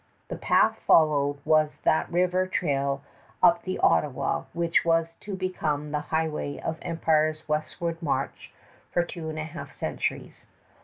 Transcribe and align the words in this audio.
The 0.29 0.35
path 0.35 0.79
followed 0.87 1.37
was 1.45 1.77
that 1.83 2.11
river 2.11 2.47
trail 2.47 3.03
up 3.43 3.61
the 3.61 3.77
Ottawa 3.77 4.45
which 4.51 4.83
was 4.83 5.13
to 5.19 5.35
become 5.35 5.91
the 5.91 5.99
highway 6.09 6.57
of 6.57 6.79
empire's 6.81 7.47
westward 7.47 8.01
march 8.01 8.51
for 8.91 9.03
two 9.03 9.29
and 9.29 9.37
a 9.37 9.43
half 9.43 9.73
centuries. 9.75 10.47